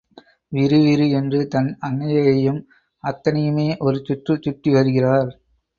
விறு 0.51 0.79
விறு 0.81 1.09
என்று 1.09 1.47
தன் 1.47 1.77
அன்னையையும் 1.79 2.59
அத்தனையுமே 3.03 3.77
ஒரு 3.79 3.99
சுற்றுச் 4.03 4.41
சுற்றி 4.41 4.71
வருகிறார். 4.71 5.31